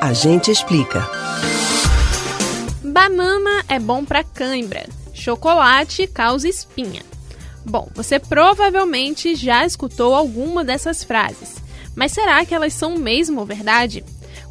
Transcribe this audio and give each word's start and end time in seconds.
A 0.00 0.14
gente 0.14 0.50
explica. 0.50 1.06
Banana 2.82 3.62
é 3.68 3.78
bom 3.78 4.02
para 4.02 4.24
cãibra. 4.24 4.88
Chocolate 5.12 6.06
causa 6.06 6.48
espinha. 6.48 7.02
Bom, 7.66 7.86
você 7.94 8.18
provavelmente 8.18 9.34
já 9.34 9.66
escutou 9.66 10.14
alguma 10.14 10.64
dessas 10.64 11.04
frases, 11.04 11.56
mas 11.94 12.12
será 12.12 12.42
que 12.46 12.54
elas 12.54 12.72
são 12.72 12.96
mesmo 12.96 13.44
verdade? 13.44 14.02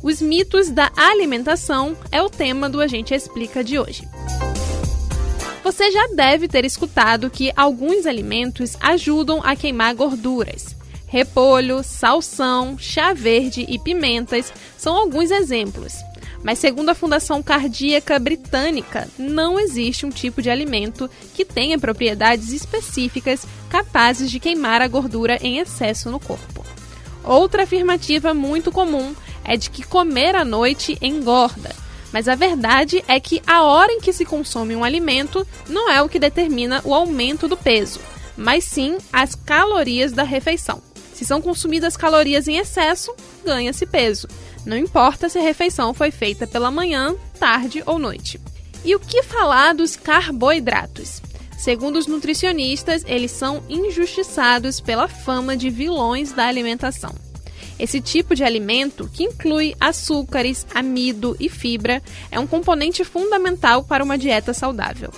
Os 0.04 0.22
mitos 0.22 0.70
da 0.70 0.92
alimentação 0.96 1.98
é 2.12 2.22
o 2.22 2.30
tema 2.30 2.70
do 2.70 2.80
A 2.80 2.86
Gente 2.86 3.16
Explica 3.16 3.64
de 3.64 3.80
hoje. 3.80 4.08
Você 5.64 5.90
já 5.90 6.10
deve 6.16 6.48
ter 6.48 6.64
escutado 6.64 7.28
que 7.28 7.52
alguns 7.56 8.06
alimentos 8.06 8.78
ajudam 8.80 9.42
a 9.44 9.56
queimar 9.56 9.96
gorduras. 9.96 10.79
Repolho, 11.10 11.84
salsão, 11.84 12.78
chá 12.78 13.14
verde 13.14 13.66
e 13.68 13.80
pimentas 13.80 14.54
são 14.78 14.96
alguns 14.96 15.32
exemplos. 15.32 15.96
Mas, 16.44 16.60
segundo 16.60 16.90
a 16.90 16.96
Fundação 16.96 17.42
Cardíaca 17.42 18.20
Britânica, 18.20 19.08
não 19.18 19.60
existe 19.60 20.06
um 20.06 20.12
tipo 20.12 20.40
de 20.40 20.52
alimento 20.52 21.10
que 21.34 21.44
tenha 21.44 21.80
propriedades 21.80 22.52
específicas 22.52 23.46
capazes 23.70 24.30
de 24.30 24.40
queimar 24.40 24.84
a 24.84 24.88
gordura 24.88 25.40
em 25.42 25.58
excesso 25.58 26.12
no 26.12 26.20
corpo. 26.20 26.64
Outra 27.24 27.64
afirmativa 27.64 28.32
muito 28.32 28.72
comum 28.72 29.16
é 29.44 29.58
de 29.58 29.72
que 29.72 29.84
comer 29.84 30.36
à 30.36 30.46
noite 30.46 30.96
engorda. 31.02 31.76
Mas 32.14 32.28
a 32.28 32.36
verdade 32.36 33.04
é 33.08 33.20
que 33.20 33.42
a 33.48 33.64
hora 33.64 33.92
em 33.92 34.00
que 34.00 34.14
se 34.14 34.26
consome 34.26 34.76
um 34.76 34.84
alimento 34.84 35.46
não 35.68 35.90
é 35.90 36.02
o 36.04 36.10
que 36.10 36.20
determina 36.20 36.82
o 36.86 36.94
aumento 36.94 37.48
do 37.48 37.58
peso, 37.58 38.00
mas 38.38 38.64
sim 38.64 38.98
as 39.12 39.34
calorias 39.34 40.12
da 40.12 40.24
refeição. 40.24 40.89
Se 41.20 41.26
são 41.26 41.42
consumidas 41.42 41.98
calorias 41.98 42.48
em 42.48 42.56
excesso, 42.56 43.14
ganha-se 43.44 43.86
peso. 43.86 44.26
Não 44.66 44.78
importa 44.78 45.28
se 45.28 45.38
a 45.38 45.42
refeição 45.42 45.94
foi 45.94 46.12
feita 46.12 46.48
pela 46.48 46.72
manhã, 46.72 47.14
tarde 47.38 47.84
ou 47.86 48.00
noite. 48.00 48.40
E 48.86 48.96
o 48.96 49.00
que 49.02 49.22
falar 49.22 49.74
dos 49.76 49.98
carboidratos? 49.98 51.22
Segundo 51.58 51.98
os 51.98 52.08
nutricionistas, 52.08 53.04
eles 53.06 53.32
são 53.32 53.62
injustiçados 53.68 54.80
pela 54.80 55.10
fama 55.10 55.58
de 55.58 55.70
vilões 55.70 56.32
da 56.32 56.46
alimentação. 56.46 57.14
Esse 57.78 58.00
tipo 58.00 58.34
de 58.34 58.46
alimento, 58.46 59.10
que 59.14 59.26
inclui 59.26 59.76
açúcares, 59.78 60.66
amido 60.74 61.36
e 61.38 61.50
fibra, 61.50 62.02
é 62.32 62.40
um 62.40 62.48
componente 62.48 63.04
fundamental 63.04 63.84
para 63.84 64.06
uma 64.06 64.18
dieta 64.18 64.54
saudável. 64.54 65.12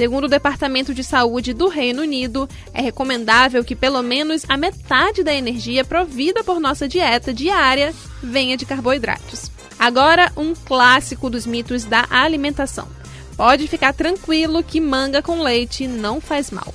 Segundo 0.00 0.24
o 0.24 0.28
Departamento 0.28 0.94
de 0.94 1.04
Saúde 1.04 1.52
do 1.52 1.68
Reino 1.68 2.00
Unido, 2.00 2.48
é 2.72 2.80
recomendável 2.80 3.62
que 3.62 3.76
pelo 3.76 4.00
menos 4.00 4.46
a 4.48 4.56
metade 4.56 5.22
da 5.22 5.34
energia 5.34 5.84
provida 5.84 6.42
por 6.42 6.58
nossa 6.58 6.88
dieta 6.88 7.34
diária 7.34 7.92
venha 8.22 8.56
de 8.56 8.64
carboidratos. 8.64 9.50
Agora, 9.78 10.32
um 10.38 10.54
clássico 10.54 11.28
dos 11.28 11.44
mitos 11.44 11.84
da 11.84 12.06
alimentação. 12.08 12.88
Pode 13.36 13.68
ficar 13.68 13.92
tranquilo 13.92 14.62
que 14.62 14.80
manga 14.80 15.20
com 15.20 15.42
leite 15.42 15.86
não 15.86 16.18
faz 16.18 16.50
mal. 16.50 16.72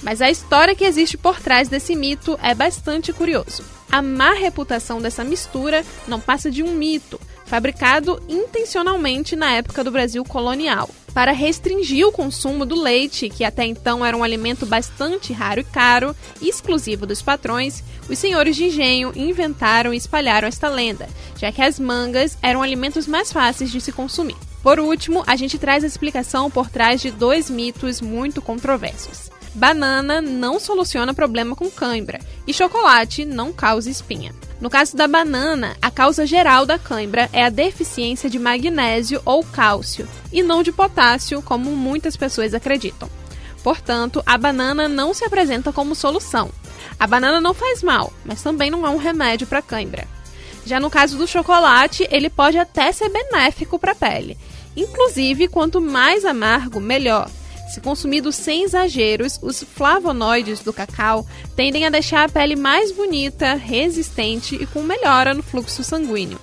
Mas 0.00 0.22
a 0.22 0.30
história 0.30 0.76
que 0.76 0.84
existe 0.84 1.18
por 1.18 1.40
trás 1.40 1.68
desse 1.68 1.96
mito 1.96 2.38
é 2.40 2.54
bastante 2.54 3.12
curioso. 3.12 3.64
A 3.90 4.00
má 4.00 4.34
reputação 4.34 5.02
dessa 5.02 5.24
mistura 5.24 5.84
não 6.06 6.20
passa 6.20 6.48
de 6.48 6.62
um 6.62 6.76
mito, 6.76 7.18
fabricado 7.44 8.22
intencionalmente 8.28 9.34
na 9.34 9.50
época 9.50 9.82
do 9.82 9.90
Brasil 9.90 10.22
colonial, 10.24 10.88
para 11.12 11.32
restringir 11.32 12.06
o 12.06 12.12
consumo 12.12 12.64
do 12.64 12.80
leite, 12.80 13.28
que 13.28 13.44
até 13.44 13.64
então 13.64 14.04
era 14.04 14.16
um 14.16 14.22
alimento 14.22 14.66
bastante 14.66 15.32
raro 15.32 15.60
e 15.60 15.64
caro, 15.64 16.14
exclusivo 16.40 17.06
dos 17.06 17.22
patrões. 17.22 17.82
Os 18.08 18.18
senhores 18.18 18.56
de 18.56 18.64
engenho 18.64 19.12
inventaram 19.14 19.92
e 19.92 19.96
espalharam 19.96 20.48
esta 20.48 20.68
lenda, 20.68 21.08
já 21.36 21.50
que 21.52 21.62
as 21.62 21.78
mangas 21.78 22.38
eram 22.42 22.62
alimentos 22.62 23.06
mais 23.06 23.32
fáceis 23.32 23.70
de 23.70 23.80
se 23.80 23.92
consumir. 23.92 24.36
Por 24.68 24.80
último, 24.80 25.24
a 25.26 25.34
gente 25.34 25.56
traz 25.56 25.82
a 25.82 25.86
explicação 25.86 26.50
por 26.50 26.68
trás 26.68 27.00
de 27.00 27.10
dois 27.10 27.48
mitos 27.48 28.02
muito 28.02 28.42
controversos. 28.42 29.30
Banana 29.54 30.20
não 30.20 30.60
soluciona 30.60 31.14
problema 31.14 31.56
com 31.56 31.70
cãibra 31.70 32.18
e 32.46 32.52
chocolate 32.52 33.24
não 33.24 33.50
causa 33.50 33.88
espinha. 33.88 34.34
No 34.60 34.68
caso 34.68 34.94
da 34.94 35.08
banana, 35.08 35.74
a 35.80 35.90
causa 35.90 36.26
geral 36.26 36.66
da 36.66 36.78
cãibra 36.78 37.30
é 37.32 37.42
a 37.42 37.48
deficiência 37.48 38.28
de 38.28 38.38
magnésio 38.38 39.22
ou 39.24 39.42
cálcio, 39.42 40.06
e 40.30 40.42
não 40.42 40.62
de 40.62 40.70
potássio, 40.70 41.40
como 41.40 41.74
muitas 41.74 42.14
pessoas 42.14 42.52
acreditam. 42.52 43.08
Portanto, 43.64 44.22
a 44.26 44.36
banana 44.36 44.86
não 44.86 45.14
se 45.14 45.24
apresenta 45.24 45.72
como 45.72 45.94
solução. 45.94 46.50
A 47.00 47.06
banana 47.06 47.40
não 47.40 47.54
faz 47.54 47.82
mal, 47.82 48.12
mas 48.22 48.42
também 48.42 48.70
não 48.70 48.86
é 48.86 48.90
um 48.90 48.98
remédio 48.98 49.46
para 49.46 49.62
cãibra. 49.62 50.06
Já 50.68 50.78
no 50.78 50.90
caso 50.90 51.16
do 51.16 51.26
chocolate, 51.26 52.06
ele 52.10 52.28
pode 52.28 52.58
até 52.58 52.92
ser 52.92 53.08
benéfico 53.08 53.78
para 53.78 53.92
a 53.92 53.94
pele. 53.94 54.36
Inclusive, 54.76 55.48
quanto 55.48 55.80
mais 55.80 56.26
amargo, 56.26 56.78
melhor. 56.78 57.30
Se 57.72 57.80
consumido 57.80 58.30
sem 58.30 58.64
exageros, 58.64 59.38
os 59.40 59.62
flavonoides 59.62 60.60
do 60.60 60.70
cacau 60.70 61.26
tendem 61.56 61.86
a 61.86 61.90
deixar 61.90 62.28
a 62.28 62.28
pele 62.28 62.54
mais 62.54 62.92
bonita, 62.92 63.54
resistente 63.54 64.56
e 64.56 64.66
com 64.66 64.82
melhora 64.82 65.32
no 65.32 65.42
fluxo 65.42 65.82
sanguíneo. 65.82 66.38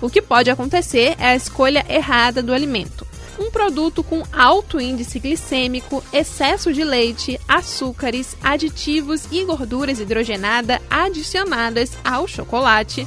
O 0.00 0.08
que 0.08 0.22
pode 0.22 0.50
acontecer 0.50 1.14
é 1.18 1.26
a 1.26 1.36
escolha 1.36 1.84
errada 1.86 2.42
do 2.42 2.54
alimento. 2.54 3.06
Um 3.38 3.50
produto 3.50 4.02
com 4.02 4.22
alto 4.32 4.80
índice 4.80 5.18
glicêmico, 5.18 6.02
excesso 6.14 6.72
de 6.72 6.82
leite, 6.82 7.38
açúcares, 7.46 8.38
aditivos 8.42 9.24
e 9.30 9.44
gorduras 9.44 10.00
hidrogenada 10.00 10.80
adicionadas 10.88 11.92
ao 12.02 12.26
chocolate 12.26 13.06